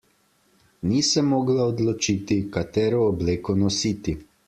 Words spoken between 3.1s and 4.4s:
obleko nositi.